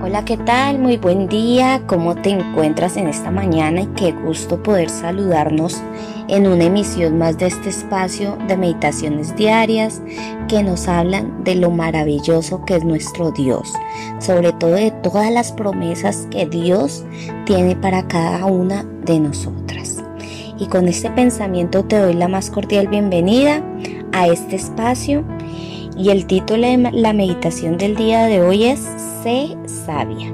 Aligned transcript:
Hola, 0.00 0.24
¿qué 0.24 0.36
tal? 0.36 0.78
Muy 0.78 0.96
buen 0.96 1.26
día. 1.26 1.82
¿Cómo 1.86 2.14
te 2.14 2.30
encuentras 2.30 2.96
en 2.96 3.08
esta 3.08 3.32
mañana? 3.32 3.80
Y 3.80 3.86
qué 3.88 4.12
gusto 4.12 4.62
poder 4.62 4.90
saludarnos 4.90 5.82
en 6.28 6.46
una 6.46 6.64
emisión 6.64 7.18
más 7.18 7.36
de 7.36 7.48
este 7.48 7.70
espacio 7.70 8.38
de 8.46 8.56
meditaciones 8.56 9.34
diarias 9.34 10.00
que 10.46 10.62
nos 10.62 10.86
hablan 10.86 11.42
de 11.42 11.56
lo 11.56 11.72
maravilloso 11.72 12.64
que 12.64 12.76
es 12.76 12.84
nuestro 12.84 13.32
Dios, 13.32 13.72
sobre 14.20 14.52
todo 14.52 14.74
de 14.74 14.92
todas 15.02 15.32
las 15.32 15.50
promesas 15.50 16.28
que 16.30 16.46
Dios 16.46 17.04
tiene 17.44 17.74
para 17.74 18.06
cada 18.06 18.46
una 18.46 18.84
de 19.04 19.18
nosotras. 19.18 20.04
Y 20.60 20.66
con 20.66 20.86
este 20.86 21.10
pensamiento 21.10 21.84
te 21.84 21.98
doy 21.98 22.14
la 22.14 22.28
más 22.28 22.50
cordial 22.50 22.86
bienvenida 22.86 23.64
a 24.12 24.28
este 24.28 24.54
espacio 24.54 25.24
y 25.98 26.10
el 26.10 26.26
título 26.26 26.62
de 26.62 26.90
la 26.92 27.12
meditación 27.12 27.76
del 27.76 27.96
día 27.96 28.26
de 28.26 28.40
hoy 28.40 28.64
es 28.64 28.78
Sé 29.22 29.56
sabia. 29.66 30.32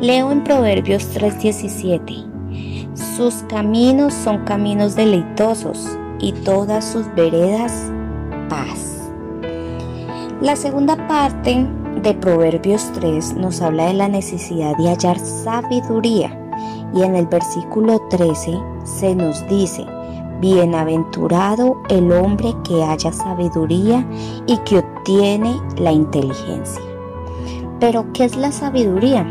Leo 0.00 0.30
en 0.30 0.44
Proverbios 0.44 1.08
3:17. 1.12 2.24
Sus 3.16 3.34
caminos 3.48 4.14
son 4.14 4.44
caminos 4.44 4.94
deleitosos 4.94 5.98
y 6.20 6.32
todas 6.32 6.84
sus 6.84 7.12
veredas 7.16 7.90
paz. 8.48 9.10
La 10.40 10.54
segunda 10.54 10.96
parte 11.08 11.66
de 12.00 12.14
Proverbios 12.14 12.92
3 12.94 13.34
nos 13.34 13.60
habla 13.60 13.86
de 13.86 13.94
la 13.94 14.08
necesidad 14.08 14.76
de 14.76 14.88
hallar 14.88 15.18
sabiduría 15.18 16.30
y 16.94 17.02
en 17.02 17.16
el 17.16 17.26
versículo 17.26 18.00
13 18.10 18.56
se 18.84 19.16
nos 19.16 19.46
dice, 19.48 19.84
Bienaventurado 20.40 21.82
el 21.88 22.12
hombre 22.12 22.54
que 22.64 22.84
haya 22.84 23.12
sabiduría 23.12 24.06
y 24.46 24.56
que 24.58 24.78
obtiene 24.78 25.60
la 25.76 25.92
inteligencia. 25.92 26.82
Pero, 27.80 28.12
¿qué 28.12 28.24
es 28.24 28.36
la 28.36 28.52
sabiduría? 28.52 29.26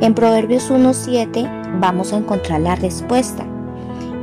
En 0.00 0.14
Proverbios 0.14 0.70
1.7 0.70 1.80
vamos 1.80 2.12
a 2.12 2.18
encontrar 2.18 2.60
la 2.60 2.76
respuesta. 2.76 3.44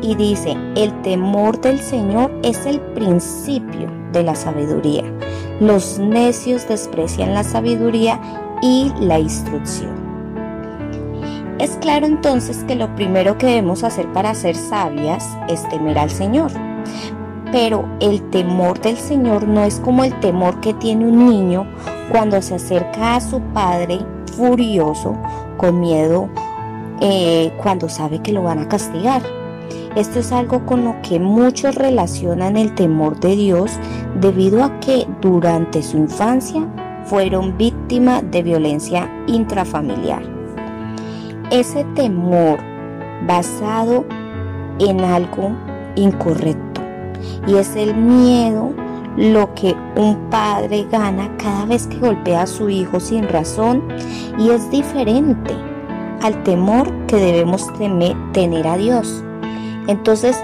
Y 0.01 0.15
dice, 0.15 0.55
el 0.75 1.01
temor 1.01 1.59
del 1.61 1.79
Señor 1.79 2.31
es 2.43 2.65
el 2.65 2.79
principio 2.79 3.91
de 4.11 4.23
la 4.23 4.35
sabiduría. 4.35 5.03
Los 5.59 5.97
necios 5.99 6.67
desprecian 6.67 7.33
la 7.33 7.43
sabiduría 7.43 8.19
y 8.61 8.91
la 8.99 9.19
instrucción. 9.19 10.06
Es 11.59 11.71
claro 11.77 12.05
entonces 12.05 12.63
que 12.65 12.75
lo 12.75 12.93
primero 12.95 13.39
que 13.39 13.47
debemos 13.47 13.83
hacer 13.83 14.11
para 14.13 14.35
ser 14.35 14.55
sabias 14.55 15.27
es 15.47 15.67
temer 15.69 15.97
al 15.97 16.11
Señor. 16.11 16.51
Pero 17.51 17.83
el 17.99 18.21
temor 18.29 18.79
del 18.79 18.97
Señor 18.97 19.47
no 19.47 19.63
es 19.63 19.79
como 19.79 20.03
el 20.03 20.13
temor 20.19 20.59
que 20.59 20.75
tiene 20.75 21.05
un 21.05 21.29
niño 21.29 21.65
cuando 22.11 22.39
se 22.43 22.55
acerca 22.55 23.15
a 23.15 23.21
su 23.21 23.41
padre 23.41 23.99
furioso, 24.35 25.17
con 25.57 25.79
miedo, 25.79 26.29
eh, 27.01 27.51
cuando 27.63 27.89
sabe 27.89 28.19
que 28.21 28.33
lo 28.33 28.43
van 28.43 28.59
a 28.59 28.67
castigar. 28.67 29.23
Esto 29.95 30.19
es 30.19 30.31
algo 30.31 30.63
con 30.63 30.83
lo 30.83 31.01
que 31.01 31.19
muchos 31.19 31.73
relacionan 31.73 32.55
el 32.55 32.75
temor 32.75 33.19
de 33.19 33.35
Dios 33.35 33.71
debido 34.21 34.63
a 34.63 34.79
que 34.79 35.07
durante 35.21 35.81
su 35.81 35.97
infancia 35.97 36.67
fueron 37.05 37.57
víctimas 37.57 38.23
de 38.29 38.43
violencia 38.43 39.09
intrafamiliar 39.25 40.36
ese 41.51 41.83
temor 41.95 42.59
basado 43.25 44.05
en 44.79 45.01
algo 45.01 45.51
incorrecto. 45.95 46.81
Y 47.47 47.55
es 47.55 47.75
el 47.75 47.95
miedo 47.95 48.73
lo 49.15 49.53
que 49.55 49.75
un 49.95 50.29
padre 50.29 50.85
gana 50.91 51.35
cada 51.37 51.65
vez 51.65 51.87
que 51.87 51.97
golpea 51.97 52.43
a 52.43 52.47
su 52.47 52.69
hijo 52.69 52.99
sin 52.99 53.27
razón 53.27 53.83
y 54.37 54.51
es 54.51 54.69
diferente 54.69 55.55
al 56.21 56.43
temor 56.43 56.91
que 57.07 57.15
debemos 57.15 57.67
tener 58.33 58.67
a 58.67 58.77
Dios. 58.77 59.23
Entonces 59.87 60.41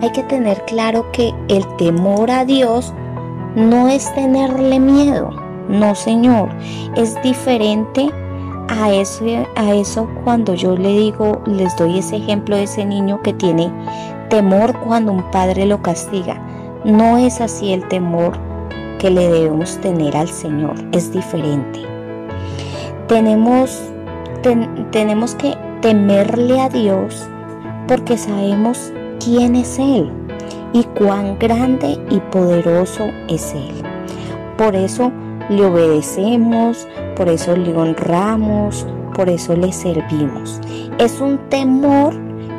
hay 0.00 0.10
que 0.10 0.24
tener 0.24 0.64
claro 0.64 1.10
que 1.12 1.32
el 1.48 1.64
temor 1.76 2.30
a 2.30 2.44
Dios 2.44 2.92
no 3.54 3.88
es 3.88 4.12
tenerle 4.14 4.80
miedo, 4.80 5.30
no 5.68 5.94
Señor, 5.94 6.48
es 6.96 7.20
diferente 7.22 8.10
a 8.72 8.90
eso, 8.90 9.24
a 9.54 9.74
eso 9.74 10.08
cuando 10.24 10.54
yo 10.54 10.76
le 10.76 10.88
digo, 10.88 11.42
les 11.46 11.76
doy 11.76 11.98
ese 11.98 12.16
ejemplo 12.16 12.56
de 12.56 12.62
ese 12.62 12.84
niño 12.86 13.20
que 13.22 13.34
tiene 13.34 13.70
temor 14.30 14.78
cuando 14.80 15.12
un 15.12 15.30
padre 15.30 15.66
lo 15.66 15.82
castiga. 15.82 16.40
No 16.84 17.18
es 17.18 17.40
así 17.40 17.72
el 17.72 17.86
temor 17.88 18.32
que 18.98 19.10
le 19.10 19.28
debemos 19.28 19.76
tener 19.78 20.16
al 20.16 20.28
Señor, 20.28 20.74
es 20.92 21.12
diferente. 21.12 21.80
Tenemos, 23.08 23.92
tenemos 24.90 25.34
que 25.34 25.54
temerle 25.82 26.60
a 26.60 26.70
Dios 26.70 27.28
porque 27.86 28.16
sabemos 28.16 28.90
quién 29.22 29.54
es 29.54 29.78
Él 29.78 30.10
y 30.72 30.84
cuán 30.84 31.38
grande 31.38 31.98
y 32.08 32.20
poderoso 32.30 33.10
es 33.28 33.52
Él. 33.52 33.82
Por 34.56 34.74
eso 34.74 35.12
le 35.56 35.66
obedecemos, 35.66 36.86
por 37.16 37.28
eso 37.28 37.56
le 37.56 37.74
honramos, 37.76 38.86
por 39.14 39.28
eso 39.28 39.54
le 39.54 39.72
servimos. 39.72 40.60
Es 40.98 41.20
un 41.20 41.38
temor 41.48 42.14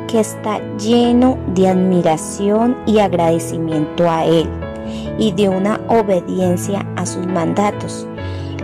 que 0.06 0.20
está 0.20 0.60
lleno 0.76 1.38
de 1.54 1.68
admiración 1.68 2.76
y 2.86 2.98
agradecimiento 2.98 4.08
a 4.08 4.24
Él 4.24 4.48
y 5.18 5.32
de 5.32 5.48
una 5.48 5.80
obediencia 5.88 6.86
a 6.96 7.06
sus 7.06 7.26
mandatos. 7.26 8.06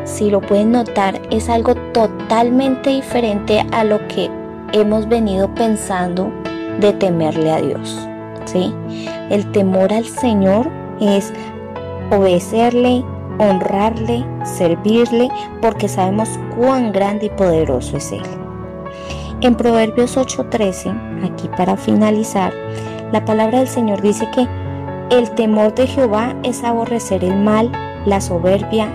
Si 0.04 0.30
lo 0.30 0.40
pueden 0.40 0.72
notar, 0.72 1.20
es 1.30 1.48
algo 1.48 1.74
totalmente 1.92 2.90
diferente 2.90 3.64
a 3.72 3.84
lo 3.84 4.06
que 4.08 4.30
hemos 4.72 5.08
venido 5.08 5.52
pensando 5.54 6.32
de 6.80 6.92
temerle 6.92 7.50
a 7.50 7.60
Dios. 7.60 8.08
¿sí? 8.44 8.74
El 9.30 9.50
temor 9.52 9.92
al 9.92 10.04
Señor 10.04 10.68
es 11.00 11.32
obedecerle, 12.10 13.04
honrarle, 13.40 14.24
servirle, 14.44 15.30
porque 15.62 15.88
sabemos 15.88 16.28
cuán 16.56 16.92
grande 16.92 17.26
y 17.26 17.30
poderoso 17.30 17.96
es 17.96 18.12
Él. 18.12 18.22
En 19.40 19.54
Proverbios 19.54 20.18
8:13, 20.18 21.24
aquí 21.24 21.48
para 21.56 21.76
finalizar, 21.76 22.52
la 23.12 23.24
palabra 23.24 23.58
del 23.58 23.68
Señor 23.68 24.02
dice 24.02 24.28
que 24.34 24.46
el 25.10 25.30
temor 25.30 25.74
de 25.74 25.86
Jehová 25.86 26.36
es 26.42 26.62
aborrecer 26.62 27.24
el 27.24 27.36
mal, 27.36 27.72
la 28.04 28.20
soberbia 28.20 28.88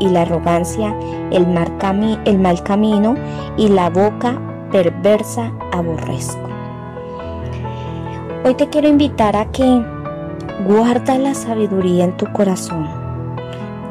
y 0.00 0.08
la 0.08 0.22
arrogancia, 0.22 0.94
el 1.30 1.46
mal, 1.46 2.62
camino 2.64 3.14
y 3.56 3.68
la 3.68 3.90
boca 3.90 4.40
perversa 4.72 5.52
aborrezco. 5.72 6.48
Hoy 8.44 8.54
te 8.56 8.68
quiero 8.68 8.88
invitar 8.88 9.36
a 9.36 9.50
que 9.52 9.82
guarda 10.66 11.16
la 11.16 11.32
sabiduría 11.32 12.04
en 12.04 12.16
tu 12.16 12.26
corazón 12.32 13.03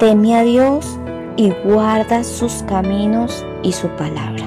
Teme 0.04 0.36
a 0.36 0.44
Dios 0.44 1.00
y 1.38 1.52
guarda 1.64 2.26
sus 2.26 2.62
caminos 2.64 3.46
y 3.64 3.72
su 3.72 3.88
palabra. 3.88 4.46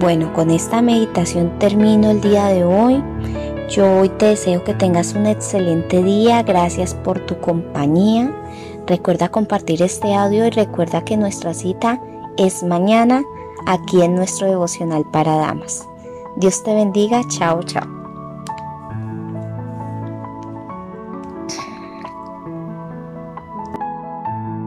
Bueno, 0.00 0.32
con 0.32 0.50
esta 0.50 0.82
meditación 0.82 1.56
termino 1.60 2.10
el 2.10 2.20
día 2.20 2.46
de 2.46 2.64
hoy. 2.64 3.00
Yo 3.70 4.00
hoy 4.00 4.08
te 4.08 4.30
deseo 4.30 4.64
que 4.64 4.74
tengas 4.74 5.14
un 5.14 5.26
excelente 5.26 6.02
día. 6.02 6.42
Gracias 6.42 6.92
por 6.92 7.20
tu 7.20 7.38
compañía. 7.38 8.34
Recuerda 8.84 9.28
compartir 9.28 9.80
este 9.80 10.12
audio 10.12 10.44
y 10.44 10.50
recuerda 10.50 11.04
que 11.04 11.16
nuestra 11.16 11.54
cita 11.54 12.00
es 12.36 12.64
mañana 12.64 13.22
aquí 13.64 14.02
en 14.02 14.16
nuestro 14.16 14.48
devocional 14.48 15.04
para 15.12 15.36
damas. 15.36 15.86
Dios 16.34 16.64
te 16.64 16.74
bendiga. 16.74 17.20
Chao, 17.28 17.62
chao. 17.62 18.05